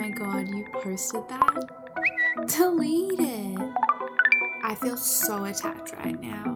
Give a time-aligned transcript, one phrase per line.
[0.00, 1.68] my god, you posted that?
[2.46, 3.70] Delete it.
[4.62, 6.54] I feel so attacked right now.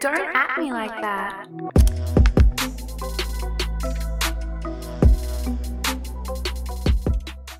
[0.00, 1.46] Don't at me like that.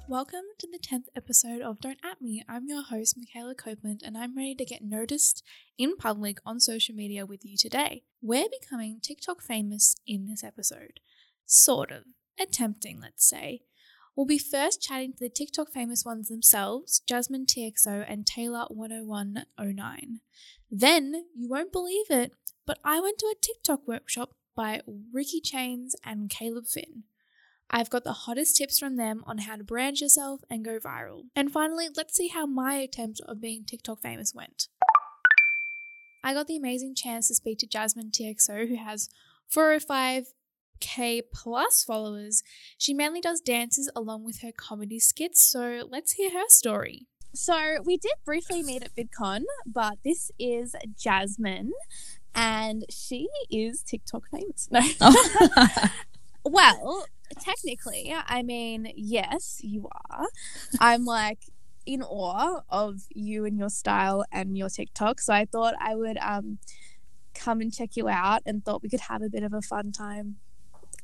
[0.09, 2.43] Welcome to the 10th episode of Don't At Me.
[2.48, 5.45] I'm your host, Michaela Copeland, and I'm ready to get noticed
[5.77, 8.05] in public on social media with you today.
[8.23, 11.00] We're becoming TikTok famous in this episode.
[11.45, 12.05] Sort of.
[12.41, 13.61] Attempting, let's say.
[14.18, 20.18] We'll be first chatting to the TikTok famous ones themselves, Jasmine TXO and Taylor10109.
[20.68, 22.32] Then, you won't believe it,
[22.66, 24.80] but I went to a TikTok workshop by
[25.12, 27.04] Ricky Chains and Caleb Finn.
[27.70, 31.26] I've got the hottest tips from them on how to brand yourself and go viral.
[31.37, 34.66] And finally, let's see how my attempt of being TikTok famous went.
[36.24, 39.09] I got the amazing chance to speak to Jasmine TXO, who has
[40.80, 42.42] 405k plus followers.
[42.77, 47.06] She mainly does dances along with her comedy skits, so let's hear her story.
[47.34, 51.73] So, we did briefly meet at VidCon, but this is Jasmine,
[52.34, 54.68] and she is TikTok famous.
[54.71, 54.80] No.
[56.45, 57.06] well,
[57.40, 60.26] technically, I mean, yes, you are.
[60.80, 61.40] I'm like
[61.84, 65.21] in awe of you and your style and your TikTok.
[65.21, 66.59] So I thought I would um
[67.34, 69.93] come and check you out and thought we could have a bit of a fun
[69.93, 70.37] time and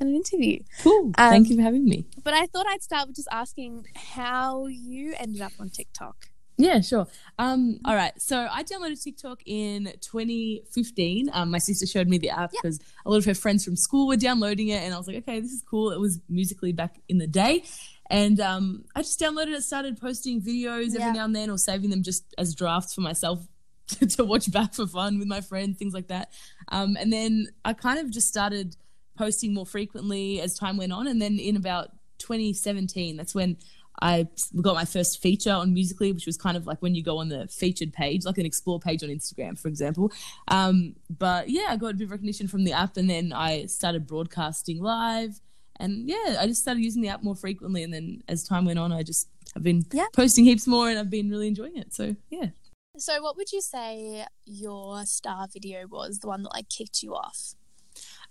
[0.00, 0.61] an interview.
[0.83, 1.06] Cool.
[1.19, 2.06] Um, Thank you for having me.
[2.23, 6.28] But I thought I'd start with just asking how you ended up on TikTok.
[6.56, 7.09] Yeah, sure.
[7.39, 8.12] Um, all right.
[8.20, 11.31] So I downloaded TikTok in 2015.
[11.33, 12.62] Um, my sister showed me the app Yep.
[12.62, 15.17] because a lot of her friends from school were downloading it, and I was like,
[15.19, 15.91] okay, this is cool.
[15.91, 17.64] It was musically back in the day.
[18.11, 21.12] And um, I just downloaded it, started posting videos every Yeah.
[21.12, 23.47] now and then, or saving them just as drafts for myself
[24.11, 26.31] to watch back for fun with my friends, things like that.
[26.69, 28.77] Um, and then I kind of just started
[29.17, 31.07] posting more frequently as time went on.
[31.07, 33.57] And then in about 2017, that's when
[34.03, 34.27] I
[34.61, 37.29] got my first feature on Musically, which was kind of like when you go on
[37.29, 40.12] the featured page, like an explore page on Instagram, for example.
[40.48, 43.67] Um, but yeah, I got a bit of recognition from the app, and then I
[43.67, 45.41] started broadcasting live.
[45.80, 47.83] And yeah, I just started using the app more frequently.
[47.83, 50.07] And then as time went on, I just have been Yeah.
[50.13, 51.95] posting heaps more, and I've been really enjoying it.
[51.95, 52.48] So yeah.
[52.97, 57.14] So what would you say your star video was, the one that like kicked you
[57.14, 57.55] off?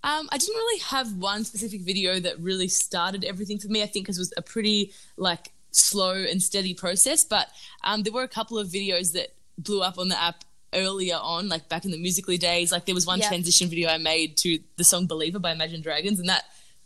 [0.03, 3.81] Um, I didn't really have one specific video that really started everything for me.
[3.81, 7.24] I think because it was a pretty like slow and steady process.
[7.24, 7.47] But
[7.84, 10.44] um, there were a couple of videos that blew up on the app
[10.74, 12.72] earlier on, like back in the musically days.
[12.72, 13.30] Like there was one Yeah.
[13.30, 16.44] transition video I made to the song "Believer" by Imagine Dragons, and that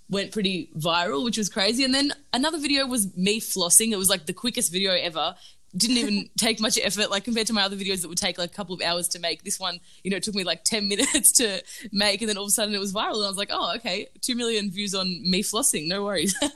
[0.10, 1.84] went pretty viral, which was crazy.
[1.84, 3.92] And then another video was me flossing.
[3.92, 5.36] It was like the quickest video ever.
[5.78, 8.52] Didn't even take much effort, like compared to my other videos that would take like
[8.52, 9.44] a couple of hours to make.
[9.44, 11.62] This one, you know, it took me like 10 minutes to
[11.92, 13.16] make, and then all of a sudden it was viral.
[13.16, 16.36] And I was like, oh, okay, 2 million views on me flossing, no worries.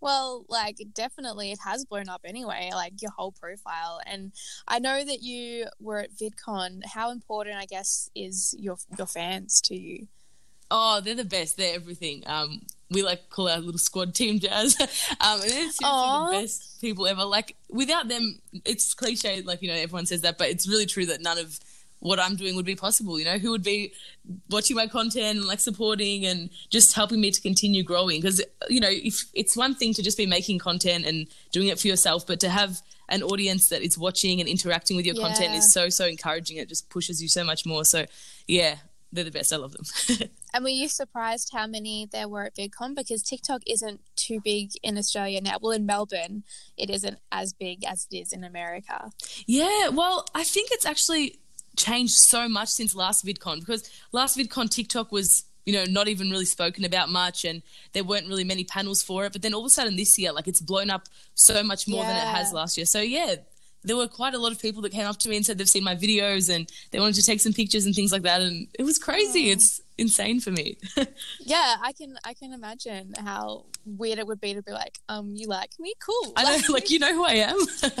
[0.00, 4.00] Well, like definitely it has blown up anyway, like your whole profile.
[4.06, 4.32] And
[4.66, 6.84] I know that you were at VidCon.
[6.84, 10.06] How important I guess is your your fans to you?
[10.70, 11.56] Oh, they're the best.
[11.56, 12.22] They're everything.
[12.26, 14.76] Um, we like call our little squad team jazz.
[15.20, 17.24] um, and they're the best people ever.
[17.24, 21.06] Like without them, it's cliche, like, you know, everyone says that, but it's really true
[21.06, 21.58] that none of
[22.00, 23.18] what I'm doing would be possible.
[23.18, 23.92] You know, who would be
[24.50, 28.20] watching my content and like supporting and just helping me to continue growing?
[28.20, 31.78] Because, you know, if it's one thing to just be making content and doing it
[31.78, 35.54] for yourself, but to have an audience that is watching and interacting with your content
[35.54, 36.58] is so, so encouraging.
[36.58, 37.84] It just pushes you so much more.
[37.84, 38.04] So,
[38.46, 38.76] yeah,
[39.12, 39.52] they're the best.
[39.52, 40.28] I love them.
[40.54, 42.96] And were you surprised how many there were at VidCon?
[42.96, 45.58] Because TikTok isn't too big in Australia now.
[45.60, 46.42] Well, in Melbourne,
[46.76, 49.10] it isn't as big as it is in America.
[49.46, 51.38] Yeah, well, I think it's actually
[51.76, 56.30] changed so much since last VidCon because last VidCon TikTok was you know not even
[56.30, 59.60] really spoken about much and there weren't really many panels for it but then all
[59.60, 62.52] of a sudden this year like it's blown up so much more than it has
[62.52, 63.36] last year so yeah
[63.84, 65.68] there were quite a lot of people that came up to me and said they've
[65.68, 68.66] seen my videos and they wanted to take some pictures and things like that and
[68.78, 70.76] it was crazy it's insane for me
[71.40, 75.34] Yeah, I can I can imagine how weird it would be to be like, um,
[75.34, 76.32] you like me, cool.
[76.36, 77.58] i know like you know who i am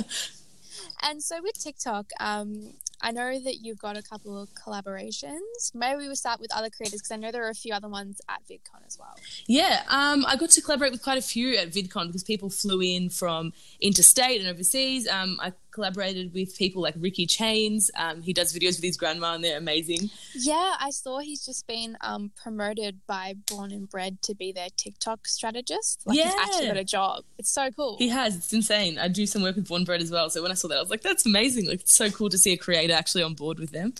[1.02, 5.72] And so with TikTok, um, I know that you've got a couple of collaborations.
[5.74, 7.88] Maybe we will start with other creators because I know there are a few other
[7.88, 9.14] ones at VidCon as well.
[9.46, 12.80] Yeah, um, I got to collaborate with quite a few at VidCon because people flew
[12.80, 15.06] in from interstate and overseas.
[15.06, 17.88] Um, I collaborated with people like Ricky Chains.
[17.96, 20.10] Um, he does videos with his grandma and they're amazing.
[20.34, 24.68] Yeah, I saw he's just been um, promoted by Born and Bred to be their
[24.76, 26.02] TikTok strategist.
[26.04, 27.24] Like he's actually got a job.
[27.38, 27.96] It's so cool.
[27.96, 28.98] He has, it's insane.
[28.98, 30.28] I do some work with Born and Bred as well.
[30.30, 31.66] So when I saw that, I was like, that's amazing.
[31.68, 33.94] Like, it's so cool to see a creator actually on board with them.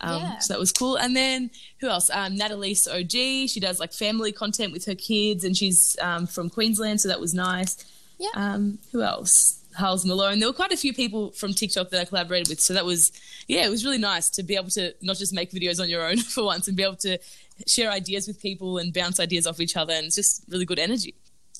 [0.00, 0.38] Um, Yeah.
[0.38, 0.96] So that was cool.
[0.96, 1.50] And then
[1.80, 2.08] who else?
[2.10, 3.48] Um, Natalise OG.
[3.48, 7.18] She does like family content with her kids, and she's um, from Queensland, so that
[7.20, 7.84] was nice.
[8.18, 8.28] Yeah.
[8.34, 9.62] Um, who else?
[9.76, 10.38] Harles Malone.
[10.38, 13.12] There were quite a few people from TikTok that I collaborated with, so that was
[13.46, 16.06] yeah, it was really nice to be able to not just make videos on your
[16.06, 17.18] own for once, and be able to
[17.66, 20.78] share ideas with people and bounce ideas off each other, and it's just really good
[20.78, 21.14] energy.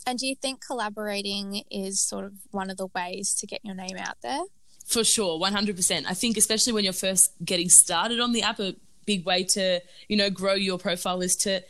[0.07, 3.75] And do you think collaborating is sort of one of the ways to get your
[3.75, 4.43] name out there?
[4.87, 6.05] For sure, 100%.
[6.07, 9.81] I think especially when you're first getting started on the app, a big way to,
[10.09, 11.61] you know, grow your profile is to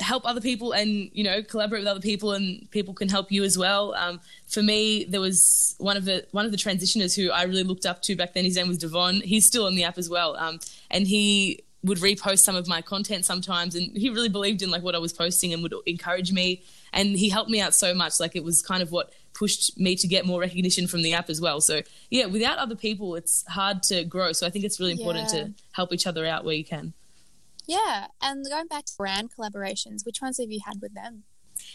[0.00, 3.44] help other people and, you know, collaborate with other people and people can help you
[3.44, 3.94] as well.
[3.94, 7.62] Um, for me, there was one of the one of the transitioners who I really
[7.62, 8.44] looked up to back then.
[8.44, 9.20] His name was Devon.
[9.20, 10.36] He's still on the app as well.
[10.36, 10.58] Um,
[10.90, 14.82] and he would repost some of my content sometimes and he really believed in like
[14.82, 16.62] what I was posting and would encourage me
[16.94, 19.94] and he helped me out so much like it was kind of what pushed me
[19.96, 23.44] to get more recognition from the app as well so yeah without other people it's
[23.48, 25.42] hard to grow so I think it's really important Yeah.
[25.44, 26.94] to help each other out where you can
[27.66, 28.06] Yeah.
[28.22, 31.24] And going back to brand collaborations, which ones have you had with them?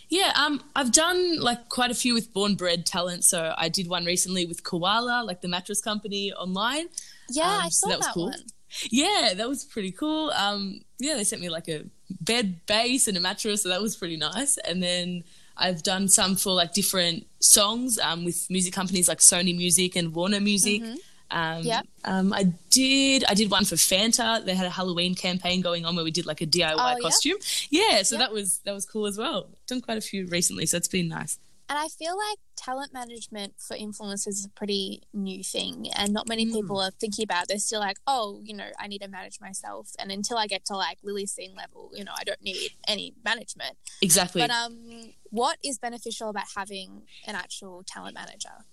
[0.10, 3.24] Yeah, um, I've done like quite a few with Born Bred Talent.
[3.24, 6.88] So I did one recently with Koala, like the mattress company online.
[7.30, 8.26] Yeah, Um, I so saw that was cool.
[8.26, 8.44] one.
[8.92, 10.32] Yeah, that was pretty cool.
[10.32, 11.86] Um, yeah, they sent me like a
[12.22, 14.58] bed base and a mattress, so that was pretty nice.
[14.58, 15.24] And then
[15.58, 20.14] I've done some for like different songs um, with music companies like Sony Music and
[20.14, 20.84] Warner Music.
[21.32, 21.88] Um, Yep.
[22.06, 23.24] um, I did.
[23.26, 24.44] I did one for Fanta.
[24.44, 27.00] They had a Halloween campaign going on where we did like a DIY Oh, yeah?
[27.02, 27.38] costume.
[27.70, 28.20] Yeah, yeah so Yep.
[28.20, 29.50] that was that was cool as well.
[29.68, 31.38] Done quite a few recently, so it's been nice.
[31.72, 36.28] And I feel like talent management for influencers is a pretty new thing, and not
[36.28, 36.54] many Mm.
[36.54, 37.44] people are thinking about.
[37.44, 37.50] it.
[37.50, 40.66] They're still like, oh, you know, I need to manage myself, and until I get
[40.66, 43.78] to like Lilly Singh level, you know, I don't need any management.
[44.02, 44.42] Exactly.
[44.42, 48.66] But um, what is beneficial about having an actual talent manager?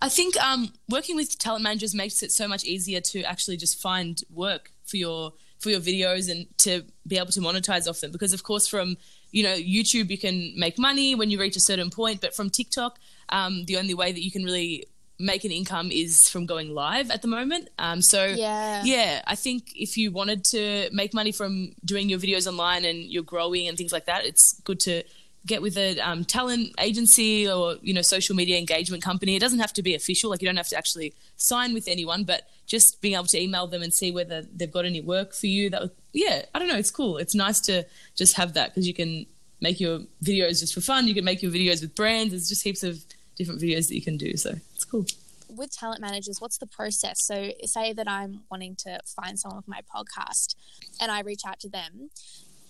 [0.00, 3.80] I think um, working with talent managers makes it so much easier to actually just
[3.80, 8.12] find work for your for your videos and to be able to monetize off them.
[8.12, 8.96] Because of course, from
[9.30, 12.50] you know YouTube, you can make money when you reach a certain point, but from
[12.50, 12.98] TikTok,
[13.30, 14.86] um, the only way that you can really
[15.20, 17.68] make an income is from going live at the moment.
[17.78, 18.84] Um, so Yeah.
[18.84, 23.02] yeah, I think if you wanted to make money from doing your videos online and
[23.02, 25.02] you're growing and things like that, it's good to
[25.48, 29.34] get with a um, talent agency or you know social media engagement company.
[29.34, 32.24] It doesn't have to be official; like you don't have to actually sign with anyone,
[32.24, 35.46] but just being able to email them and see whether they've got any work for
[35.46, 35.70] you.
[35.70, 36.76] That would, yeah, I don't know.
[36.76, 37.16] It's cool.
[37.16, 37.84] It's nice to
[38.14, 39.26] just have that because you can
[39.60, 41.08] make your videos just for fun.
[41.08, 42.30] You can make your videos with brands.
[42.30, 43.04] There's just heaps of
[43.36, 44.36] different videos that you can do.
[44.36, 45.06] So it's cool.
[45.48, 47.24] with talent managers, what's the process?
[47.24, 50.54] So, say that I'm wanting to find someone for my podcast
[51.00, 52.10] and I reach out to them,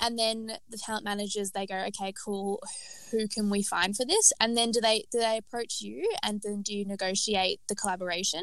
[0.00, 2.62] and then the talent managers they go, okay, cool,
[3.10, 4.32] who can we find for this?
[4.40, 8.42] And then do they do they approach you and then do you negotiate the collaboration?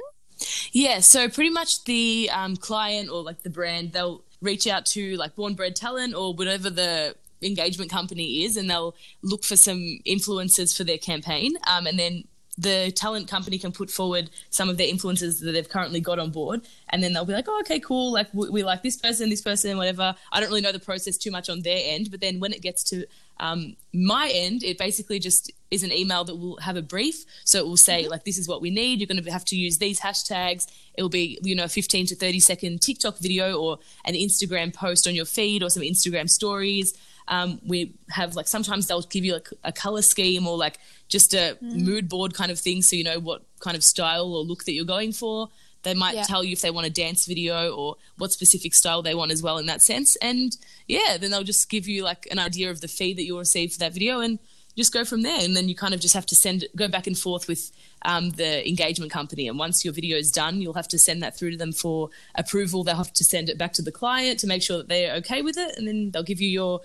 [0.71, 5.15] Yeah, so pretty much the um, client or like the brand, they'll reach out to
[5.15, 9.99] like Born Bred Talent or whatever the engagement company is, and they'll look for some
[10.05, 11.53] influencers for their campaign.
[11.67, 12.25] Um, and then
[12.57, 16.31] the talent company can put forward some of their influencers that they've currently got on
[16.31, 18.11] board, and then they'll be like, "Oh, okay, cool.
[18.13, 21.17] Like we, we like this person, this person, whatever." I don't really know the process
[21.17, 23.05] too much on their end, but then when it gets to
[23.39, 27.25] um, my end, it basically just is an email that will have a brief.
[27.43, 28.99] So it will say like, "This is what we need.
[28.99, 32.07] You're going to have to use these hashtags." It will be you know, a 15
[32.07, 36.29] to 30 second TikTok video or an Instagram post on your feed or some Instagram
[36.29, 36.93] stories.
[37.27, 41.33] Um, we have like sometimes they'll give you like a color scheme or like just
[41.33, 44.65] a mood board kind of thing, so you know what kind of style or look
[44.65, 45.49] that you're going for.
[45.83, 46.23] They might Yeah.
[46.23, 49.43] tell you if they want a dance video or what specific style they want as
[49.43, 50.15] well in that sense.
[50.17, 50.55] And
[50.87, 53.73] yeah, then they'll just give you like an idea of the fee that you'll receive
[53.73, 54.39] for that video and
[54.75, 55.39] just go from there.
[55.39, 58.31] And then you kind of just have to send go back and forth with um,
[58.31, 59.47] the engagement company.
[59.47, 62.09] And once your video is done, you'll have to send that through to them for
[62.33, 62.83] approval.
[62.83, 65.43] They'll have to send it back to the client to make sure that they're okay
[65.43, 65.77] with it.
[65.77, 66.81] And then they'll give you your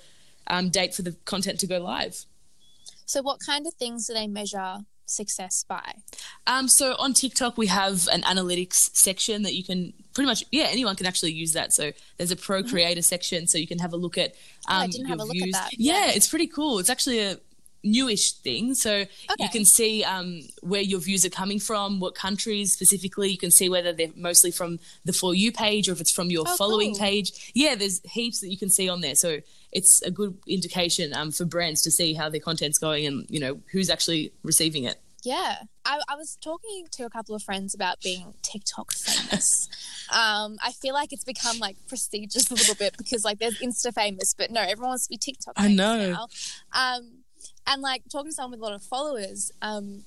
[0.51, 2.25] um, date for the content to go live.
[3.07, 5.95] So, what kind of things do they measure success by?
[6.47, 10.67] Um, so on TikTok, we have an analytics section that you can pretty much, yeah,
[10.71, 11.73] anyone can actually use that.
[11.73, 14.35] So there's a pro creator section, so you can have a look at.
[14.69, 15.53] Oh, I Um, didn't your have a look at views.
[15.55, 15.71] that.
[15.77, 16.13] Yeah, Yeah.
[16.13, 16.79] it's pretty cool.
[16.79, 17.39] It's actually a
[17.83, 19.05] newish thing, so
[19.39, 23.31] you can see um, where your views are coming from, what countries specifically.
[23.31, 26.31] You can see whether they're mostly from the for you page or if it's from
[26.31, 27.01] your Oh, following cool.
[27.01, 27.51] page.
[27.55, 29.15] Yeah, there's heaps that you can see on there.
[29.17, 29.41] So
[29.73, 33.41] it's a good indication um, for brands to see how their content's going and you
[33.41, 35.01] know who's actually receiving it.
[35.23, 39.69] Yeah, I, I was talking to a couple of friends about being TikTok famous.
[40.11, 43.93] um, I feel like it's become like prestigious a little bit because like there's Insta
[43.93, 46.13] famous, but no, everyone wants to be TikTok I famous know.
[46.13, 46.27] now.
[46.73, 47.19] Um,
[47.67, 50.05] and like talking to someone with a lot of followers, um,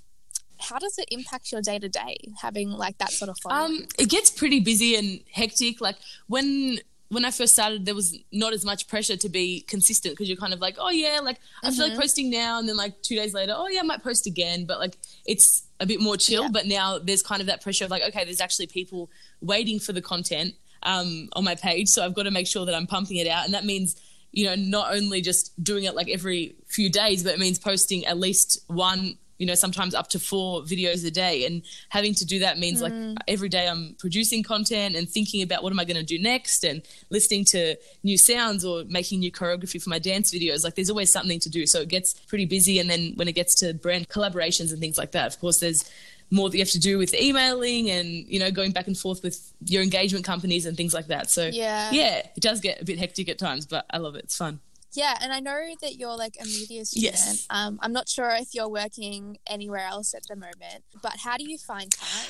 [0.59, 3.81] how does it impact your day to day having like that sort of following?
[3.81, 5.81] Um, it gets pretty busy and hectic.
[5.81, 6.79] Like when
[7.13, 10.37] when I first started, there was not as much pressure to be consistent because you're
[10.37, 12.01] kind of like, oh yeah, like I feel like Mhm.
[12.01, 14.65] posting now, and then like two days later, oh yeah, I might post again.
[14.65, 16.43] But like it's a bit more chill.
[16.43, 16.49] Yeah.
[16.51, 19.09] But now there's kind of that pressure of like, okay, there's actually people
[19.41, 22.75] waiting for the content um, on my page, so I've got to make sure that
[22.75, 23.95] I'm pumping it out, and that means.
[24.35, 28.03] You know, not only just doing it like every few days, but it means posting
[28.07, 31.45] at least one, you know, sometimes up to four videos a day.
[31.45, 33.15] And having to do that means like hmm.
[33.27, 36.63] every day I'm producing content and thinking about what am I going to do next
[36.63, 40.63] and listening to new sounds or making new choreography for my dance videos.
[40.63, 41.65] Like there's always something to do.
[41.65, 42.79] So it gets pretty busy.
[42.79, 45.89] And then when it gets to brand collaborations and things like that, of course, there's
[46.31, 49.23] more that you have to do with emailing and, you know, going back and forth
[49.23, 51.29] with your engagement companies and things like that.
[51.29, 51.91] So yeah.
[51.91, 54.25] yeah, it does get a bit hectic at times, but I love it.
[54.25, 54.59] It's fun.
[54.93, 57.13] Yeah, and I know that you're like a media student.
[57.13, 57.47] Yes.
[57.49, 61.49] Um, I'm not sure if you're working anywhere else at the moment, but how do
[61.49, 62.25] you find time?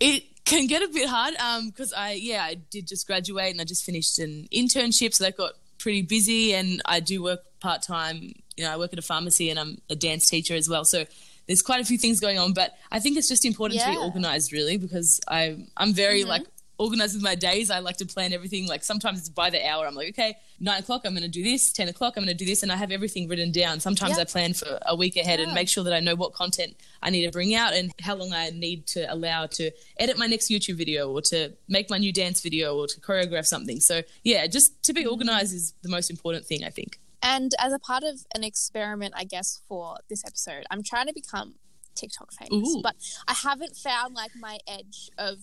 [0.00, 1.34] It can get a bit hard
[1.66, 5.36] because I yeah I did just graduate and I just finished an internship, so that
[5.36, 6.54] got pretty busy.
[6.54, 8.32] And I do work part time.
[8.56, 10.84] You know, I work at a pharmacy and I'm a dance teacher as well.
[10.84, 11.04] So
[11.46, 12.52] there's quite a few things going on.
[12.54, 16.28] But I think it's just important to be organized, really, because I I'm very Mhm.
[16.28, 16.46] like
[16.80, 17.70] organized with my days.
[17.70, 18.66] I like to plan everything.
[18.66, 19.86] Like sometimes it's by the hour.
[19.86, 21.72] I'm like, okay, nine o'clock, I'm going to do this.
[21.72, 23.80] Ten o'clock, I'm going to do this, and I have everything written down.
[23.80, 24.22] Sometimes Yeah.
[24.22, 27.10] I plan for a week ahead and make sure that I know what content I
[27.10, 30.50] need to bring out and how long I need to allow to edit my next
[30.50, 33.80] YouTube video or to make my new dance video or to choreograph something.
[33.80, 35.10] So yeah, just to be Mm-hmm.
[35.10, 37.00] organized is the most important thing, I think.
[37.22, 41.12] And as a part of an experiment, I guess, for this episode, I'm trying to
[41.12, 41.56] become
[41.94, 42.80] TikTok famous, Ooh.
[42.82, 42.96] but
[43.28, 45.36] I haven't found like my edge of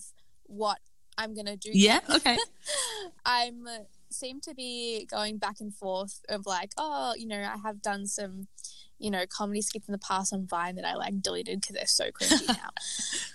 [0.44, 0.78] what
[1.18, 1.70] I'm going to do.
[1.72, 2.00] Yeah.
[2.08, 2.38] Okay.
[3.26, 7.56] I'm uh, seem to be going back and forth of like, oh, you know, I
[7.62, 8.46] have done some,
[8.98, 11.86] you know, comedy skits in the past on Vine that I like deleted because they're
[11.86, 12.70] so cringy now.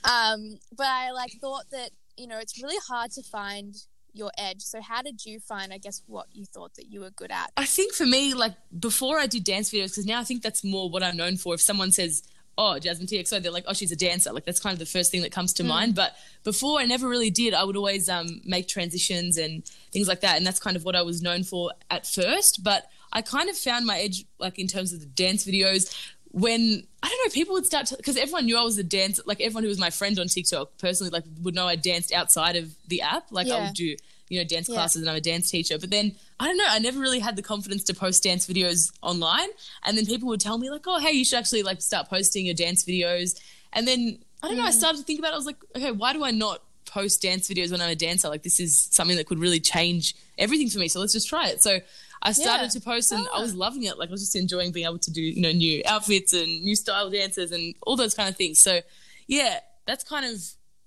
[0.10, 3.76] Um, but I like thought that you know it's really hard to find
[4.14, 4.62] your edge.
[4.62, 7.52] So how did you find, I guess, what you thought that you were good at?
[7.58, 10.64] I think for me, like before I did dance videos, because now I think that's
[10.64, 11.56] more what I'm known for.
[11.56, 12.24] If someone says,
[12.58, 15.12] "Oh, Jasmine TXO," they're like, "Oh, she's a dancer." Like that's kind of the first
[15.12, 15.96] thing that comes to mind.
[15.96, 17.54] But before, I never really did.
[17.54, 20.96] I would always um, make transitions and things like that, and that's kind of what
[20.96, 22.64] I was known for at first.
[22.64, 25.96] But I kind of found my edge, like in terms of the dance videos.
[26.32, 29.22] When I don't know, people would start to because everyone knew I was a dancer.
[29.26, 32.56] Like everyone who was my friend on TikTok personally, like would know I danced outside
[32.56, 33.32] of the app.
[33.32, 33.96] Like I would do
[34.30, 34.76] you know dance Yeah.
[34.76, 35.78] classes and I'm a dance teacher.
[35.78, 38.92] But then I don't know, I never really had the confidence to post dance videos
[39.02, 39.50] online.
[39.84, 42.46] And then people would tell me like, oh hey, you should actually like start posting
[42.46, 43.40] your dance videos.
[43.74, 45.34] And then I don't know, I started to think about it.
[45.34, 48.28] I was like, okay, why do I not post dance videos when I'm a dancer?
[48.30, 50.88] Like this is something that could really change everything for me.
[50.90, 51.62] So let's just try it.
[51.64, 51.80] So
[52.22, 52.70] I started Yeah.
[52.70, 53.42] to post and I Ah.
[53.42, 53.98] was loving it.
[53.98, 56.76] Like I was just enjoying being able to do, you know, new outfits and new
[56.76, 58.62] style dances and all those kind of things.
[58.62, 58.82] So
[59.28, 60.42] yeah, that's kind of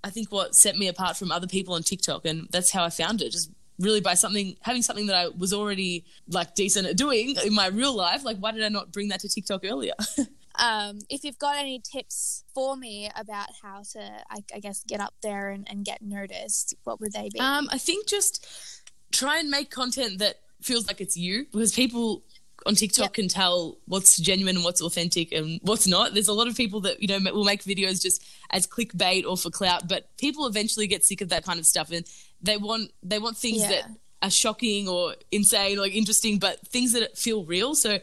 [0.06, 2.90] I think what set me apart from other people on TikTok and that's how I
[2.90, 3.32] found it.
[3.32, 7.52] Just really by something having something that I was already like decent at doing in
[7.52, 8.24] my real life.
[8.24, 9.94] Like why did I not bring that to TikTok earlier?
[10.58, 15.00] Um, if you've got any tips for me about how to, I, I guess, get
[15.00, 17.38] up there and, and get noticed, what would they be?
[17.38, 18.46] Um, I think just
[19.12, 22.22] try and make content that feels like it's you because people
[22.64, 23.12] on TikTok Yep.
[23.14, 26.14] can tell what's genuine and what's authentic and what's not.
[26.14, 29.36] There's a lot of people that you know will make videos just as clickbait or
[29.36, 32.04] for clout, but people eventually get sick of that kind of stuff and
[32.42, 33.68] they want they want things Yeah.
[33.68, 33.90] that
[34.22, 37.74] are shocking or insane or like interesting, but things that feel real.
[37.74, 37.98] So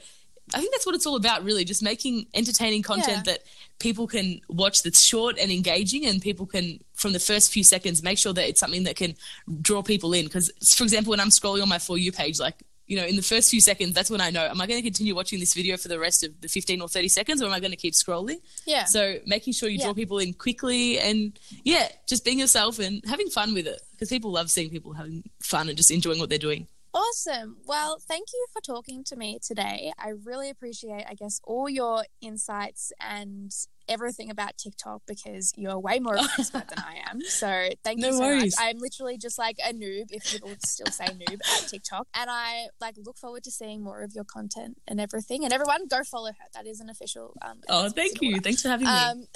[0.53, 3.33] I think that's what it's all about, really, just making entertaining content Yeah.
[3.33, 3.43] that
[3.79, 8.03] people can watch that's short and engaging, and people can, from the first few seconds,
[8.03, 9.15] make sure that it's something that can
[9.61, 10.25] draw people in.
[10.25, 12.55] Because, for example, when I'm scrolling on my For You page, like,
[12.87, 14.83] you know, in the first few seconds, that's when I know, am I going to
[14.83, 17.53] continue watching this video for the rest of the 15 or 30 seconds, or am
[17.53, 18.37] I going to keep scrolling?
[18.65, 18.85] yeah.
[18.85, 23.29] So making sure you draw people in quickly and, yeah, just being yourself and having
[23.29, 23.81] fun with it.
[23.91, 26.67] Because people love seeing people having fun and just enjoying what they're doing.
[26.93, 27.57] Awesome.
[27.65, 29.91] Well, thank you for talking to me today.
[29.97, 33.51] I really appreciate, I guess, all your insights and
[33.87, 37.21] everything about TikTok because you're way more of an expert than I am.
[37.21, 38.55] So thank No you so worries.
[38.57, 38.65] much.
[38.65, 42.07] I'm literally just like a noob, if people still say noob at TikTok.
[42.15, 45.43] And I like look forward to seeing more of your content and everything.
[45.43, 46.47] And everyone, go follow her.
[46.53, 47.35] That is an official.
[47.41, 48.35] Um, Oh, thank you.
[48.35, 48.39] all.
[48.41, 48.91] Thanks for having me.
[48.93, 49.25] Um,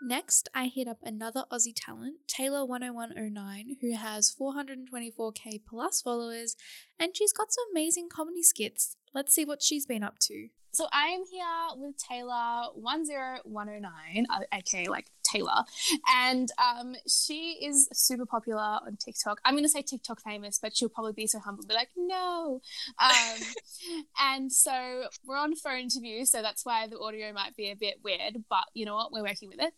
[0.00, 6.54] Next, I hit up another Aussie talent, Taylor10109, who has 424k plus followers,
[7.00, 8.94] and she's got some amazing comedy skits.
[9.12, 10.48] Let's see what she's been up to.
[10.78, 11.44] So I am here
[11.82, 15.64] with Taylor 10109, uh, aka like Taylor,
[16.08, 19.40] and um, she is super popular on TikTok.
[19.44, 22.60] I'm going to say TikTok famous, but she'll probably be so humble, be like, no.
[23.02, 23.40] Um,
[24.20, 27.96] and so we're on phone interview, so that's why the audio might be a bit
[28.04, 29.10] weird, but you know what?
[29.10, 29.74] We're working with it.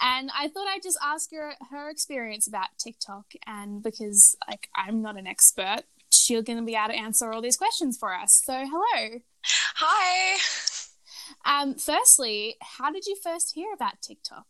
[0.00, 5.02] And I thought I'd just ask her her experience about TikTok, and because like I'm
[5.02, 5.82] not an expert,
[6.12, 8.42] she's going to be able to answer all these questions for us.
[8.44, 9.20] So hello.
[9.76, 10.38] Hi.
[11.44, 14.46] Um, firstly, how did you first hear about TikTok?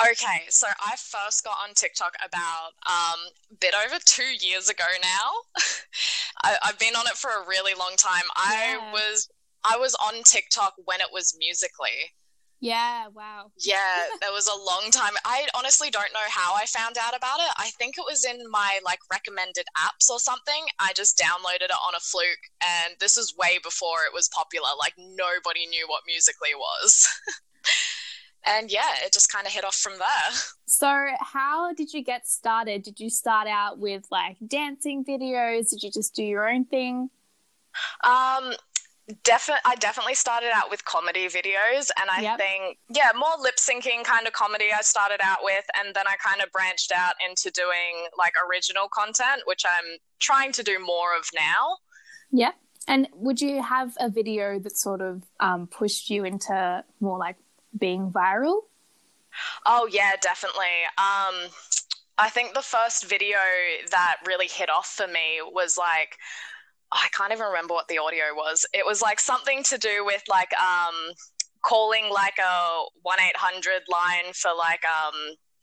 [0.00, 4.84] Okay, so I first got on TikTok about um, a bit over two years ago
[5.02, 5.62] now.
[6.44, 8.24] I, have been on it for a really long time.
[8.36, 8.78] Yeah.
[8.80, 9.28] I was
[9.64, 12.12] I was on TikTok when it was musically.
[12.60, 13.50] Yeah, wow.
[13.58, 13.76] Yeah,
[14.20, 15.12] there was a long time.
[15.24, 17.50] I honestly don't know how I found out about it.
[17.56, 20.66] I think it was in my like recommended apps or something.
[20.78, 24.68] I just downloaded it on a fluke and this is way before it was popular.
[24.78, 27.06] Like nobody knew what Musically was.
[28.44, 30.38] and yeah, it just kind of hit off from there.
[30.66, 32.82] So, how did you get started?
[32.82, 35.70] Did you start out with like dancing videos?
[35.70, 37.10] Did you just do your own thing?
[38.04, 38.52] Um,
[39.22, 42.38] definitely i definitely started out with comedy videos and i yep.
[42.38, 46.16] think yeah more lip syncing kind of comedy i started out with and then i
[46.16, 51.16] kind of branched out into doing like original content which i'm trying to do more
[51.16, 51.76] of now.
[52.32, 52.52] Yeah
[52.88, 57.36] and would you have a video that sort of um, pushed you into more like
[57.76, 58.60] being viral?
[59.64, 60.84] Oh yeah definitely.
[60.98, 61.50] Um
[62.18, 63.38] i think the first video
[63.90, 66.16] that really hit off for me was like
[66.92, 68.64] I can't even remember what the audio was.
[68.72, 70.94] It was like something to do with like um
[71.62, 75.14] calling like a one eight hundred line for like um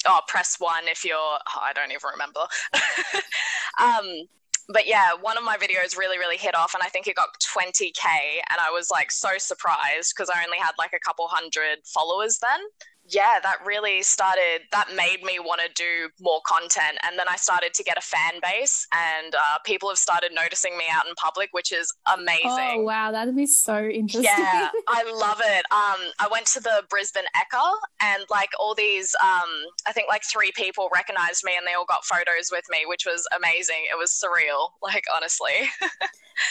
[0.05, 2.41] oh press one if you're oh, I don't even remember.
[3.81, 4.27] um
[4.69, 7.27] but yeah, one of my videos really, really hit off, and I think it got
[7.53, 8.05] 20k,
[8.49, 12.39] and I was like so surprised because I only had like a couple hundred followers
[12.41, 12.61] then
[13.09, 16.97] yeah, that really started, that made me want to do more content.
[17.03, 20.77] And then I started to get a fan base, and uh, people have started noticing
[20.77, 22.79] me out in public, which is amazing.
[22.79, 23.11] Oh, wow.
[23.11, 24.23] That'd be so interesting.
[24.23, 25.65] Yeah, I love it.
[25.71, 29.49] Um, I went to the Brisbane Ekka, and like all these, um,
[29.87, 33.05] I think like three people recognized me, and they all got photos with me, which
[33.05, 33.85] was amazing.
[33.91, 35.51] It was surreal, like, honestly.
[35.81, 35.89] yeah,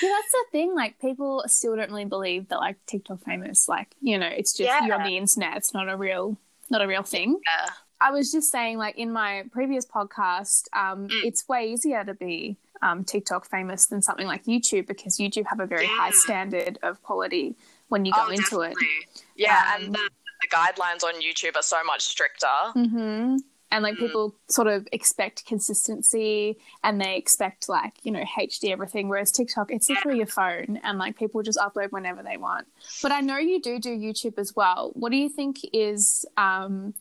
[0.09, 0.75] that's the thing.
[0.75, 4.69] Like, people still don't really believe that, like, TikTok famous, like, you know, it's just
[4.69, 4.85] yeah.
[4.85, 5.57] you're on the internet.
[5.57, 6.39] It's not a real
[6.73, 7.39] not a real thing.
[7.47, 7.69] Yeah.
[8.01, 11.25] I was just saying, like in my previous podcast, um, mm.
[11.25, 15.61] it's way easier to be um, TikTok famous than something like YouTube because YouTube have
[15.61, 15.97] a very yeah.
[15.97, 17.55] high standard of quality
[17.89, 18.87] when you go oh, into definitely.
[19.13, 19.23] it.
[19.37, 22.47] Yeah, um, and the, the, guidelines on YouTube are so much stricter.
[22.75, 23.37] Mm-hmm
[23.73, 24.01] and like mm.
[24.01, 29.73] people sort of expect consistency and they expect like you know hd everything whereas tiktok
[29.73, 32.67] it's literally your phone and like people just upload whenever they want
[33.03, 36.95] but i know you do do youtube as well what do you think is um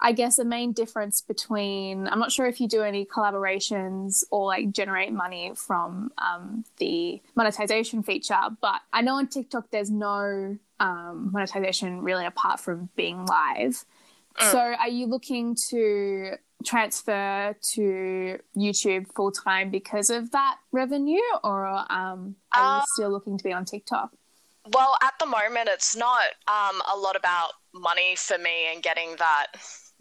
[0.00, 4.46] I guess a main difference between I'm not sure if you do any collaborations or
[4.46, 10.56] like generate money from um, the monetization feature, but I know on TikTok there's no
[10.78, 13.84] um, monetization really apart from being live.
[14.40, 14.52] Mm.
[14.52, 16.32] So, are you looking to
[16.64, 23.10] transfer to YouTube full time because of that revenue, or um, are you uh, still
[23.10, 24.10] looking to be on TikTok?
[24.74, 29.16] Well, at the moment, it's not um, a lot about money for me and getting
[29.18, 29.46] that,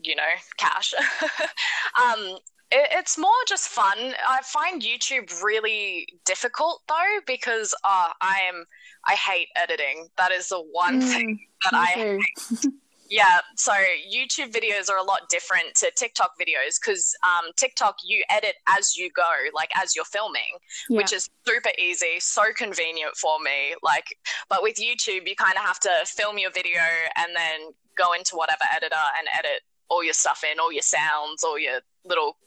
[0.02, 0.23] you know,
[0.58, 0.93] cash.
[1.95, 2.38] um,
[2.71, 3.97] it, it's more just fun.
[4.28, 8.65] I find YouTube really difficult though because uh, I am
[9.06, 10.08] I hate editing.
[10.17, 12.65] That is the one mm, thing that I hate.
[13.10, 18.24] Yeah, so YouTube videos are a lot different to TikTok videos because um, TikTok you
[18.30, 20.41] edit as you go, like as you're filming,
[20.89, 20.98] yeah.
[20.98, 23.76] which is super easy, so convenient for me.
[23.82, 24.06] Like,
[24.50, 26.82] but with YouTube, you kind of have to film your video
[27.15, 31.43] and then go into whatever editor and edit all your stuff in, all your sounds,
[31.43, 32.38] all your little,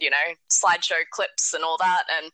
[0.00, 0.16] you know,
[0.50, 2.02] slideshow clips and all that.
[2.20, 2.32] And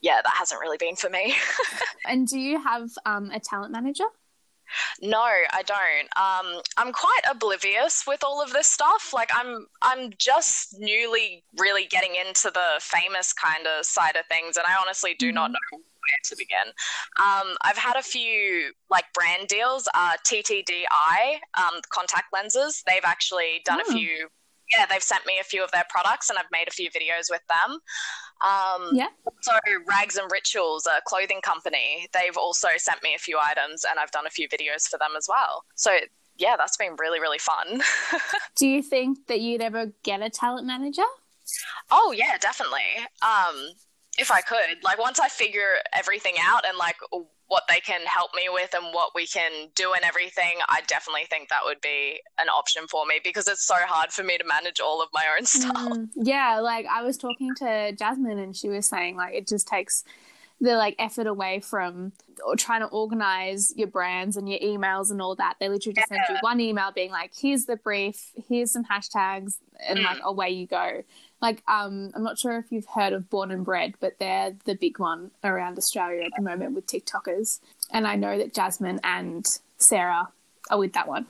[0.00, 1.34] yeah, that hasn't really been for me.
[2.06, 4.04] and do you have um, a talent manager?
[5.00, 6.08] No, I don't.
[6.16, 9.12] Um, I'm quite oblivious with all of this stuff.
[9.12, 14.56] Like I'm, I'm just newly really getting into the famous kind of side of things,
[14.56, 15.34] and I honestly do mm-hmm.
[15.34, 16.72] not know where to begin.
[17.18, 19.88] Um, I've had a few like brand deals.
[19.94, 22.82] Uh, TTDeye, um, contact lenses.
[22.86, 23.90] They've actually done oh.
[23.90, 24.28] a few
[24.76, 27.30] yeah, they've sent me a few of their products and I've made a few videos
[27.30, 27.78] with them.
[28.42, 29.08] Um, yeah.
[29.42, 29.52] So
[29.86, 34.10] Rags and Rituals, a clothing company, they've also sent me a few items and I've
[34.10, 35.64] done a few videos for them as well.
[35.74, 35.98] So
[36.36, 37.82] yeah, that's been really, really fun.
[38.56, 41.02] Do you think that you'd ever get a talent manager?
[41.90, 42.80] Oh yeah, definitely.
[43.22, 43.70] Um,
[44.18, 46.96] if I could, like once I figure everything out and like
[47.48, 51.26] what they can help me with and what we can do and everything, I definitely
[51.28, 54.44] think that would be an option for me because it's so hard for me to
[54.44, 55.76] manage all of my own stuff.
[55.76, 59.68] Mm, yeah, like I was talking to Jasmine and she was saying like it just
[59.68, 60.04] takes
[60.60, 62.12] the like effort away from
[62.46, 65.56] or trying to organize your brands and your emails and all that.
[65.60, 69.58] They literally just send you one email being like, here's the brief, here's some hashtags,
[69.86, 71.02] and like away you go.
[71.44, 74.74] Like, um, I'm not sure if you've heard of Born and Bred, but they're the
[74.74, 77.60] big one around Australia at the moment with TikTokers.
[77.92, 79.44] And I know that Jasmine and
[79.76, 80.30] Sarah
[80.70, 81.26] are with that one.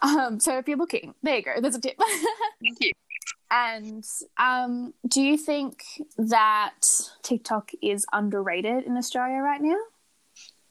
[0.00, 1.60] Um, so if you're looking, there you go.
[1.60, 1.96] There's a tip.
[2.60, 2.90] Thank you.
[3.52, 4.04] And
[4.36, 5.84] um, do you think
[6.18, 6.80] that
[7.22, 9.78] TikTok is underrated in Australia right now?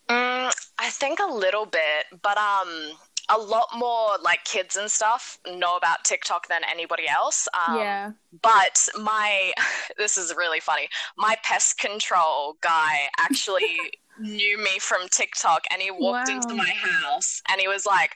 [0.10, 2.92] Mm, I think a little bit, but um,
[3.34, 7.48] a lot more like kids and stuff know about TikTok than anybody else.
[7.68, 8.12] Um, yeah.
[8.42, 9.54] But my,
[9.98, 10.90] this is really funny.
[11.18, 13.78] My pest control guy actually
[14.20, 16.36] knew me from TikTok and he walked Wow.
[16.36, 18.16] into my house and he was like,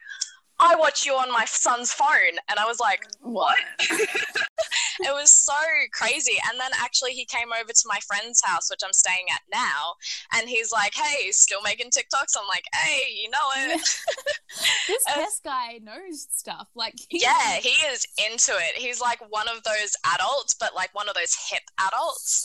[0.60, 2.40] I watch you on my son's phone.
[2.50, 3.58] And I was like, what?
[3.80, 5.54] it was so
[5.92, 6.38] crazy.
[6.50, 9.96] And then actually, he came over to my friend's house, which I'm staying at now.
[10.34, 12.36] And he's like, hey, still making TikToks?
[12.40, 13.82] I'm like, hey, you know it.
[14.88, 16.68] This pest guy knows stuff.
[16.76, 18.76] Like, Yeah, he is into it.
[18.76, 22.44] He's like one of those adults, but like one of those hip adults.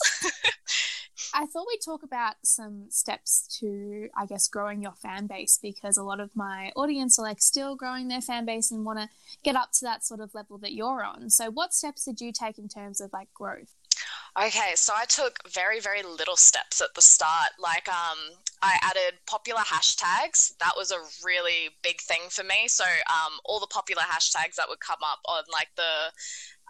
[1.33, 5.97] I thought we'd talk about some steps to, I guess, growing your fan base because
[5.97, 9.09] a lot of my audience are like still growing their fan base and want to
[9.43, 11.29] get up to that sort of level that you're on.
[11.29, 13.73] So, what steps did you take in terms of like growth?
[14.39, 17.51] Okay, so I took very, very little steps at the start.
[17.59, 18.17] Like, um,
[18.61, 20.57] I added popular hashtags.
[20.59, 22.67] That was a really big thing for me.
[22.67, 26.11] So, um, all the popular hashtags that would come up on like the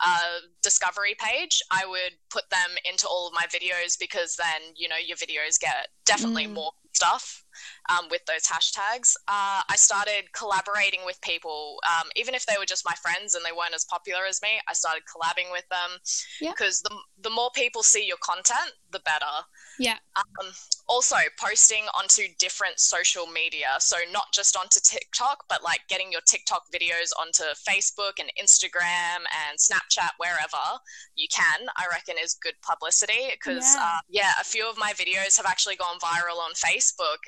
[0.03, 4.89] uh, discovery page, I would put them into all of my videos because then, you
[4.89, 6.53] know, your videos get definitely Mm.
[6.53, 7.43] more stuff
[7.89, 9.15] um, with those hashtags.
[9.27, 13.43] Uh, I started collaborating with people, um, even if they were just my friends and
[13.45, 14.59] they weren't as popular as me.
[14.67, 15.99] I started collabing with them
[16.39, 16.51] Yeah.
[16.51, 19.45] because the the more people see your content, the better.
[19.77, 19.97] Yeah.
[20.15, 20.51] Um,
[20.87, 26.21] also, posting onto different social media, so not just onto TikTok, but like getting your
[26.27, 30.79] TikTok videos onto Facebook and Instagram and Snapchat, wherever
[31.15, 31.67] you can.
[31.77, 33.83] I reckon is good publicity because Yeah.
[33.83, 36.80] uh, yeah, a few of my videos have actually gone viral on Facebook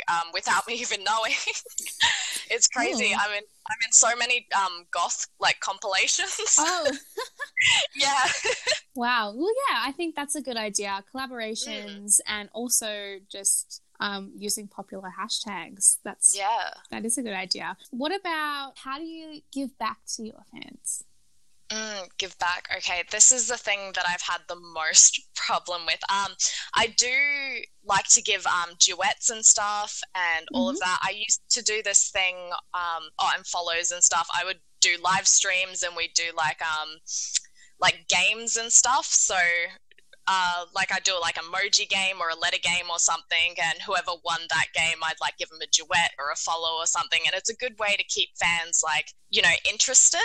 [0.09, 1.33] um, without me even knowing.
[2.49, 3.09] it's crazy.
[3.09, 3.17] Cool.
[3.19, 6.37] I'm in I'm in so many um, goth like compilations.
[6.59, 6.91] Oh,
[7.95, 8.25] yeah.
[8.95, 9.33] wow.
[9.35, 11.03] Well, yeah, I think that's a good idea.
[11.13, 15.97] Collaborations and also just um, using popular hashtags.
[16.03, 16.71] That's Yeah.
[16.91, 17.77] that is a good idea.
[17.91, 21.03] What about how do you give back to your fans?
[21.73, 22.67] Mm, give back.
[22.77, 25.99] Okay, this is the thing that I've had the most problem with.
[26.11, 26.33] Um,
[26.75, 27.07] I do
[27.83, 30.99] like to give um duets and stuff and all of that.
[31.01, 32.35] I used to do this thing
[32.73, 34.27] um oh, and follows and stuff.
[34.33, 36.97] I would do live streams and we do like um
[37.79, 39.05] like games and stuff.
[39.05, 39.35] So
[40.27, 44.11] uh, like I do like emoji game or a letter game or something, and whoever
[44.23, 47.35] won that game, I'd like give them a duet or a follow or something, and
[47.35, 50.19] it's a good way to keep fans like you know interested.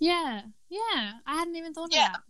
[0.00, 1.12] Yeah, yeah.
[1.26, 2.06] I hadn't even thought Yeah.
[2.06, 2.20] of that.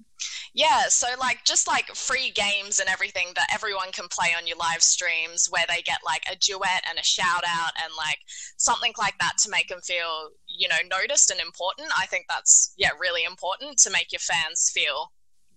[0.52, 4.56] Yeah, so like just like free games and everything that everyone can play on your
[4.56, 8.18] live streams where they get like a duet and a shout out and like
[8.56, 11.88] something like that to make them feel, you know, noticed and important.
[11.98, 15.12] I think that's yeah, really important to make your fans feel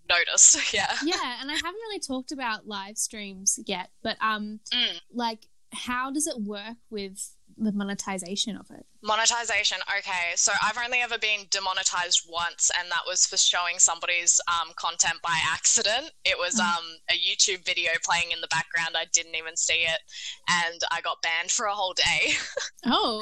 [0.10, 0.74] noticed.
[0.74, 0.96] yeah.
[1.04, 5.00] yeah, and I haven't really talked about live streams yet, but um, Mm.
[5.14, 8.86] like, how does it work with the monetization of it?
[9.02, 9.80] Monetization.
[9.98, 14.74] Okay, so I've only ever been demonetized once, and that was for showing somebody's um,
[14.76, 16.12] content by accident.
[16.24, 18.96] It was um, a YouTube video playing in the background.
[18.96, 20.00] I didn't even see it,
[20.48, 22.34] and I got banned for a whole day.
[22.86, 23.22] Oh,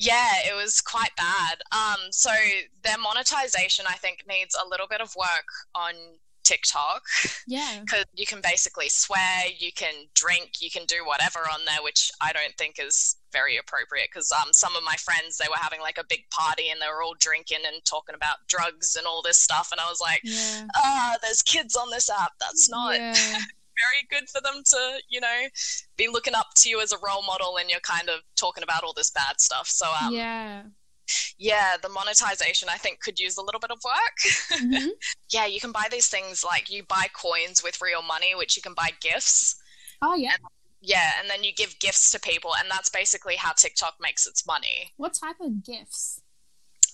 [0.00, 1.58] Yeah, it was quite bad.
[1.72, 2.30] Um, so
[2.82, 5.92] their monetization, I think, needs a little bit of work on
[6.42, 7.02] TikTok
[7.46, 11.82] yeah, because you can basically swear, you can drink, you can do whatever on there,
[11.82, 14.08] which I don't think is very appropriate.
[14.10, 16.86] Because um, some of my friends, they were having like a big party and they
[16.86, 20.20] were all drinking and talking about drugs and all this stuff, and I was like,
[20.24, 22.32] yeah, ah, there's kids on this app.
[22.40, 23.14] That's not yeah.
[23.84, 25.48] very good for them to, you know,
[25.96, 28.84] be looking up to you as a role model and you're kind of talking about
[28.84, 29.66] all this bad stuff.
[29.68, 30.62] So, um, yeah.
[31.38, 34.60] yeah, the monetization I think could use a little bit of work.
[34.60, 34.88] Mhm.
[35.30, 38.62] yeah, you can buy these things like you buy coins with real money, which you
[38.62, 39.56] can buy gifts.
[40.02, 40.36] Oh, yeah.
[40.82, 44.46] Yeah, and then you give gifts to people, and that's basically how TikTok makes its
[44.46, 44.92] money.
[44.96, 46.22] What type of gifts?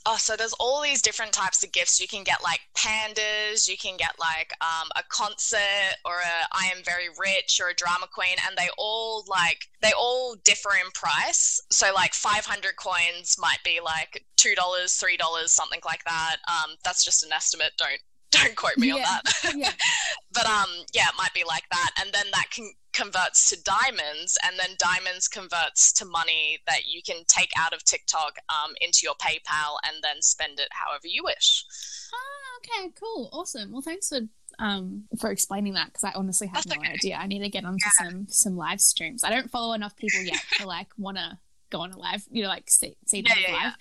[0.07, 2.01] Oh, so there's all these different types of gifts.
[2.01, 6.71] You can get like pandas, you can get like um, a concert or a I
[6.77, 10.91] am very rich or a drama queen, and they all like they all differ in
[10.95, 11.61] price.
[11.71, 16.37] So like 500 coins might be like two dollars, three dollars, something like that.
[16.49, 17.73] Um, that's just an estimate.
[17.77, 19.55] Don't don't quote me Yeah, on that.
[19.57, 19.73] yeah.
[20.33, 24.39] but um, yeah, it might be like that, and then that can converts to diamonds,
[24.45, 29.01] and then diamonds converts to money that you can take out of TikTok um, into
[29.03, 31.65] your PayPal and then spend it however you wish.
[32.13, 33.73] Ah, okay, cool, awesome.
[33.73, 34.21] Well, thanks for
[34.59, 36.93] um for explaining that because I honestly have That's no okay.
[36.95, 37.17] idea.
[37.17, 39.23] I need to get onto some some live streams.
[39.23, 41.39] I don't follow enough people yet to like want to
[41.71, 43.63] go on a live, you know, like see see them Yeah, yeah, live.
[43.63, 43.73] yeah.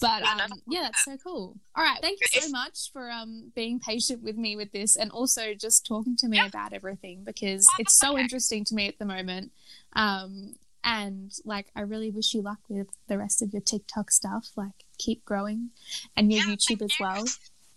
[0.00, 1.56] But Yeah, um, yeah, that's so cool.
[1.74, 5.10] All right, thank you so much for um being patient with me with this and
[5.10, 9.04] also just talking to me about everything because it's so interesting to me at the
[9.04, 9.52] moment.
[9.94, 14.48] Um, and like I really wish you luck with the rest of your TikTok stuff.
[14.56, 15.70] Like keep growing,
[16.16, 17.04] and your YouTube as you.
[17.06, 17.24] well.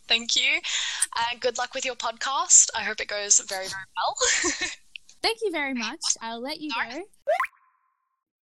[0.08, 0.60] Thank you.
[1.18, 2.70] Uh, good luck with your podcast.
[2.76, 4.16] I hope it goes very, very well.
[5.24, 6.00] Thank you very much.
[6.22, 7.02] I'll let you go.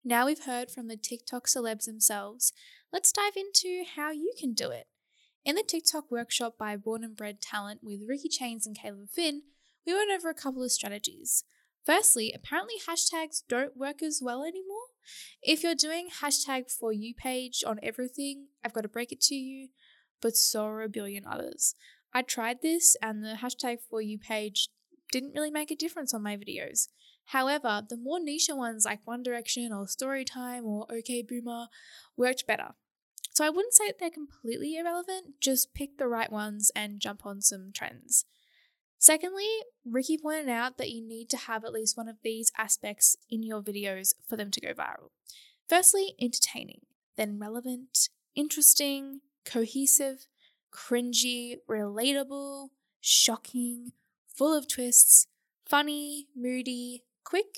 [0.05, 2.51] Now we've heard from the TikTok celebs themselves,
[2.91, 4.87] let's dive into how you can do it.
[5.45, 9.43] In the TikTok workshop by Born and Bred Talent with Ricky Chains and Caleb Finn,
[9.87, 11.45] we went over a couple of strategies.
[11.85, 14.87] Firstly, apparently hashtags don't work as well anymore.
[15.41, 19.35] If you're doing hashtag for you page on everything, I've got to break it to
[19.35, 19.69] you,
[20.21, 21.75] but so are a billion others.
[22.13, 24.67] I tried this and the hashtag for you page
[25.13, 26.89] didn't really make a difference on my videos.
[27.25, 31.67] However, the more niche ones like One Direction or Storytime or OK Boomer
[32.17, 32.75] worked better.
[33.33, 37.25] So I wouldn't say that they're completely irrelevant, just pick the right ones and jump
[37.25, 38.25] on some trends.
[38.99, 39.49] Secondly,
[39.83, 43.43] Ricky pointed out that you need to have at least one of these aspects in
[43.43, 45.09] your videos for them to go viral.
[45.67, 46.81] Firstly, entertaining,
[47.17, 50.27] then relevant, interesting, cohesive,
[50.71, 52.69] cringy, relatable,
[53.01, 53.91] shocking,
[54.33, 55.27] full of twists,
[55.67, 57.57] funny, moody, quick,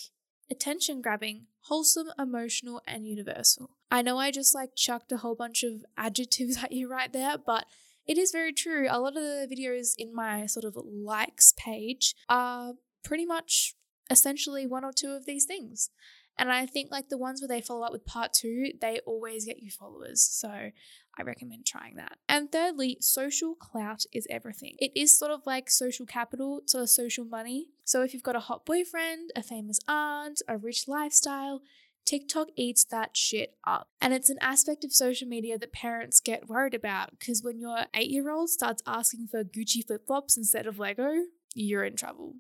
[0.50, 3.72] attention grabbing, wholesome, emotional, and universal.
[3.92, 7.38] I know I just like chucked a whole bunch of adjectives at you right there,
[7.38, 7.66] but
[8.08, 8.88] it is very true.
[8.90, 12.74] A lot of the videos in my sort of likes page are
[13.04, 13.76] pretty much
[14.10, 15.90] essentially one or two of these things.
[16.38, 19.46] And I think like the ones where they follow up with part two, they always
[19.46, 20.22] get you followers.
[20.22, 22.18] So I recommend trying that.
[22.28, 24.76] And thirdly, social clout is everything.
[24.80, 27.70] It is sort of like social capital, sort of social money.
[27.86, 31.62] So if you've got a hot boyfriend, a famous aunt, a rich lifestyle,
[32.06, 33.90] TikTok eats that shit up.
[34.00, 37.86] And it's an aspect of social media that parents get worried about because when your
[37.96, 41.12] eight year old starts asking for Gucci flip flops instead of Lego,
[41.56, 42.36] you're in trouble.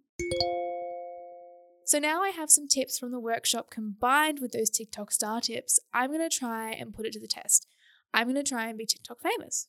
[1.85, 5.79] So now I have some tips from the workshop combined with those TikTok star tips.
[5.93, 7.67] I'm going to try and put it to the test.
[8.11, 9.67] I'm going to try and be TikTok famous.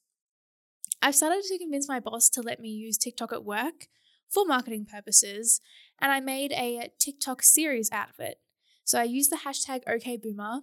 [1.03, 3.89] I've started to convince my boss to let me use TikTok at work
[4.31, 5.61] for marketing purposes,
[6.01, 8.41] and I made a TikTok series out of it.
[8.85, 10.63] So I use the hashtag OKBoomer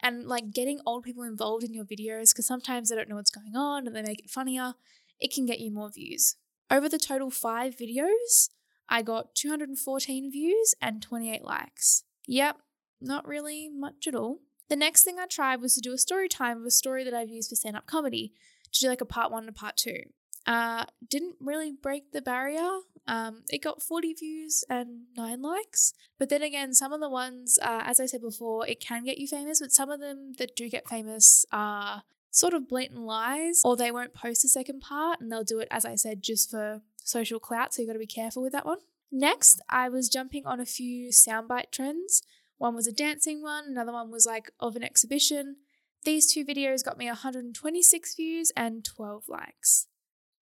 [0.00, 3.30] and like getting old people involved in your videos because sometimes they don't know what's
[3.30, 4.74] going on and they make it funnier,
[5.20, 6.36] it can get you more views.
[6.70, 8.48] Over the total five videos,
[8.88, 12.04] I got 214 views and 28 likes.
[12.26, 12.56] Yep,
[13.00, 14.40] not really much at all.
[14.68, 17.14] The next thing I tried was to do a story time of a story that
[17.14, 18.32] I've used for stand up comedy,
[18.72, 20.00] to do like a part one and a part two.
[20.46, 22.68] Uh, didn't really break the barrier.
[23.08, 25.92] Um, it got 40 views and 9 likes.
[26.18, 29.18] But then again, some of the ones, uh, as I said before, it can get
[29.18, 33.62] you famous, but some of them that do get famous are sort of blatant lies,
[33.64, 36.50] or they won't post a second part and they'll do it, as I said, just
[36.50, 37.72] for social clout.
[37.72, 38.78] So you've got to be careful with that one.
[39.10, 42.22] Next, I was jumping on a few soundbite trends.
[42.58, 45.56] One was a dancing one, another one was like of an exhibition.
[46.04, 49.86] These two videos got me 126 views and 12 likes.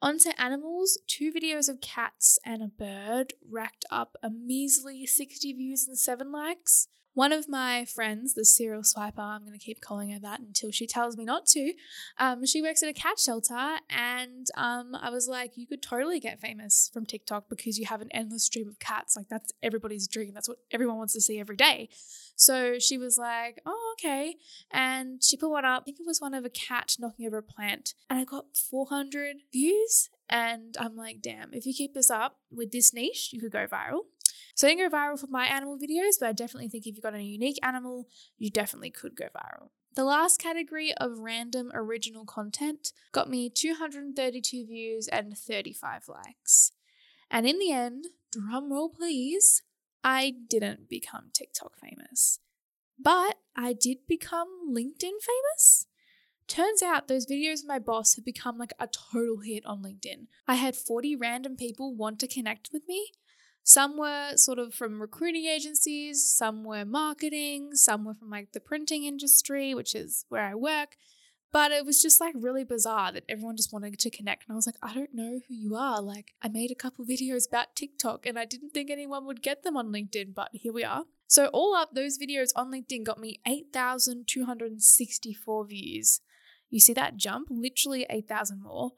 [0.00, 5.88] Onto animals, two videos of cats and a bird racked up a measly 60 views
[5.88, 6.88] and 7 likes.
[7.14, 10.72] One of my friends, the serial swiper, I'm going to keep calling her that until
[10.72, 11.72] she tells me not to.
[12.18, 16.18] Um, she works at a cat shelter, and um, I was like, you could totally
[16.18, 19.16] get famous from TikTok because you have an endless stream of cats.
[19.16, 20.32] Like, that's everybody's dream.
[20.34, 21.88] That's what everyone wants to see every day.
[22.34, 24.34] So she was like, oh, okay.
[24.72, 25.82] And she put one up.
[25.82, 27.94] I think it was one of a cat knocking over a plant.
[28.10, 30.10] And I got 400 views.
[30.28, 33.66] And I'm like, damn, if you keep this up with this niche, you could go
[33.66, 34.00] viral.
[34.54, 37.02] So I didn't go viral for my animal videos, but I definitely think if you've
[37.02, 38.06] got a unique animal,
[38.38, 39.70] you definitely could go viral.
[39.94, 46.72] The last category of random original content got me 232 views and 35 likes.
[47.30, 49.62] And in the end, drum roll please,
[50.02, 52.40] I didn't become TikTok famous.
[52.98, 55.86] But I did become LinkedIn famous.
[56.46, 60.26] Turns out those videos of my boss have become like a total hit on LinkedIn.
[60.46, 63.12] I had 40 random people want to connect with me.
[63.66, 68.60] Some were sort of from recruiting agencies, some were marketing, some were from like the
[68.60, 70.98] printing industry, which is where I work.
[71.50, 74.46] But it was just like really bizarre that everyone just wanted to connect.
[74.46, 76.02] And I was like, I don't know who you are.
[76.02, 79.62] Like, I made a couple videos about TikTok and I didn't think anyone would get
[79.62, 81.04] them on LinkedIn, but here we are.
[81.28, 86.20] So, all up, those videos on LinkedIn got me 8,264 views.
[86.70, 87.48] You see that jump?
[87.50, 88.94] Literally 8,000 more.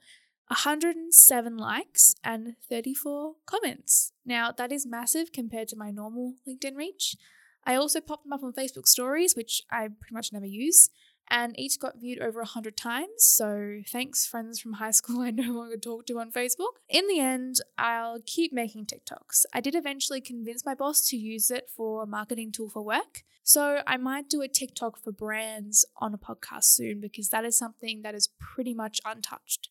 [0.48, 4.12] 107 likes and 34 comments.
[4.24, 7.16] Now, that is massive compared to my normal LinkedIn reach.
[7.64, 10.88] I also popped them up on Facebook stories, which I pretty much never use,
[11.28, 13.24] and each got viewed over 100 times.
[13.24, 16.78] So, thanks, friends from high school I no longer talk to on Facebook.
[16.88, 19.46] In the end, I'll keep making TikToks.
[19.52, 23.24] I did eventually convince my boss to use it for a marketing tool for work.
[23.42, 27.58] So, I might do a TikTok for brands on a podcast soon because that is
[27.58, 29.70] something that is pretty much untouched.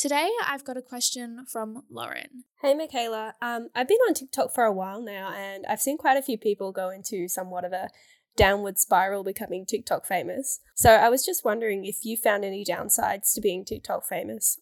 [0.00, 2.44] Today, I've got a question from Lauren.
[2.62, 3.34] Hey, Michaela.
[3.42, 6.38] Um, I've been on TikTok for a while now, and I've seen quite a few
[6.38, 7.90] people go into somewhat of a
[8.34, 10.60] downward spiral becoming TikTok famous.
[10.74, 14.58] So I was just wondering if you found any downsides to being TikTok famous.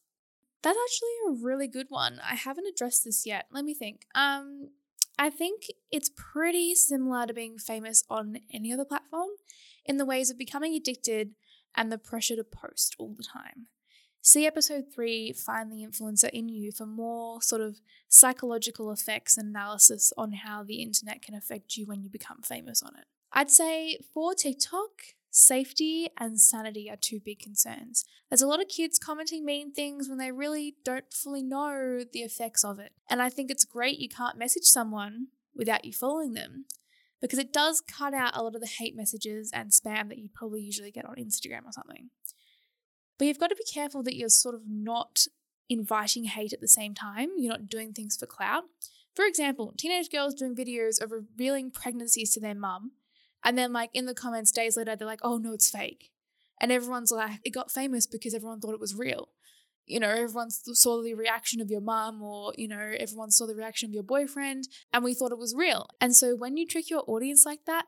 [0.64, 2.18] That's actually a really good one.
[2.28, 3.44] I haven't addressed this yet.
[3.52, 4.06] Let me think.
[4.16, 4.70] Um,
[5.20, 9.28] I think it's pretty similar to being famous on any other platform
[9.84, 11.36] in the ways of becoming addicted
[11.76, 13.68] and the pressure to post all the time.
[14.20, 19.48] See episode three, Find the Influencer in You, for more sort of psychological effects and
[19.48, 23.04] analysis on how the internet can affect you when you become famous on it.
[23.32, 24.90] I'd say for TikTok,
[25.30, 28.04] safety and sanity are two big concerns.
[28.28, 32.20] There's a lot of kids commenting mean things when they really don't fully know the
[32.20, 32.92] effects of it.
[33.08, 36.64] And I think it's great you can't message someone without you following them
[37.20, 40.34] because it does cut out a lot of the hate messages and spam that you'd
[40.34, 42.10] probably usually get on Instagram or something.
[43.18, 45.26] But you've got to be careful that you're sort of not
[45.68, 47.30] inviting hate at the same time.
[47.36, 48.64] You're not doing things for clout.
[49.14, 52.92] For example, teenage girls doing videos of revealing pregnancies to their mum,
[53.44, 56.12] and then like in the comments days later, they're like, "Oh no, it's fake,"
[56.60, 59.30] and everyone's like, "It got famous because everyone thought it was real."
[59.86, 63.56] You know, everyone saw the reaction of your mum, or you know, everyone saw the
[63.56, 65.88] reaction of your boyfriend, and we thought it was real.
[66.00, 67.86] And so when you trick your audience like that,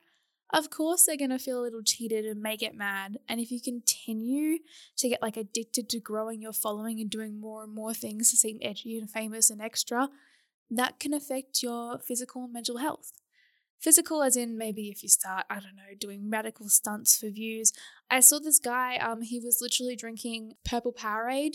[0.52, 3.18] of course they're going to feel a little cheated and may get mad.
[3.28, 4.58] And if you continue
[4.96, 8.36] to get like addicted to growing your following and doing more and more things to
[8.36, 10.08] seem edgy and famous and extra,
[10.70, 13.12] that can affect your physical and mental health.
[13.80, 17.72] Physical, as in maybe if you start, I don't know, doing medical stunts for views.
[18.10, 21.54] I saw this guy, um, he was literally drinking purple Powerade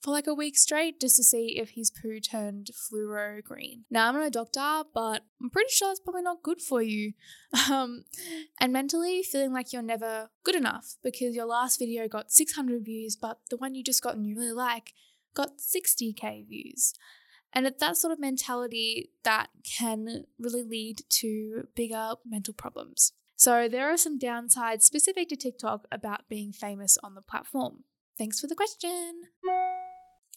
[0.00, 3.84] for like a week straight just to see if his poo turned fluoro green.
[3.90, 7.12] Now, I'm not a doctor, but I'm pretty sure it's probably not good for you.
[7.70, 8.04] Um,
[8.60, 13.16] and mentally feeling like you're never good enough because your last video got 600 views,
[13.16, 14.92] but the one you just got and you really like
[15.34, 16.94] got 60k views.
[17.52, 23.12] And it's that sort of mentality that can really lead to bigger mental problems.
[23.34, 27.84] So, there are some downsides specific to TikTok about being famous on the platform.
[28.16, 29.22] Thanks for the question.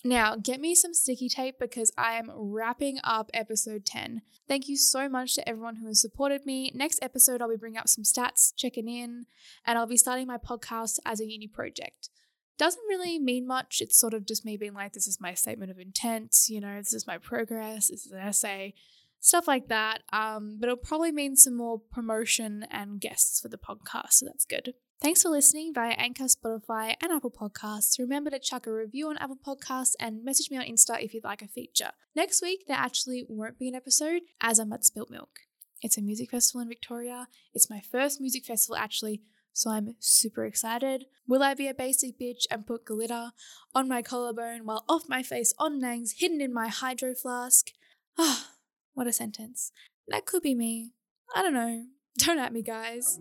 [0.05, 4.21] Now, get me some sticky tape because I am wrapping up episode 10.
[4.49, 6.73] Thank you so much to everyone who has supported me.
[6.75, 9.27] Next episode, I'll be bringing up some stats, checking in,
[9.65, 12.09] and I'll be starting my podcast as a uni project.
[12.57, 13.79] Doesn't really mean much.
[13.79, 16.77] It's sort of just me being like, this is my statement of intent, you know,
[16.79, 18.73] this is my progress, this is an essay,
[19.21, 20.03] stuff like that.
[20.11, 24.45] Um, but it'll probably mean some more promotion and guests for the podcast, so that's
[24.45, 24.73] good.
[25.01, 27.99] Thanks for listening via Anchor, Spotify, and Apple Podcasts.
[27.99, 31.25] Remember to chuck a review on Apple Podcasts and message me on Insta if you'd
[31.25, 31.91] like a feature.
[32.15, 35.39] Next week, there actually won't be an episode as I'm at Spilt Milk.
[35.82, 37.27] It's a music festival in Victoria.
[37.53, 41.06] It's my first music festival actually, so I'm super excited.
[41.27, 43.32] Will I be a basic bitch and put glitter
[43.75, 47.71] on my collarbone while off my face on nangs hidden in my hydro flask?
[48.17, 48.51] Ah,
[48.93, 49.73] what a sentence.
[50.08, 50.93] That could be me.
[51.36, 51.88] I don't know.
[52.19, 53.19] Don't at me, guys.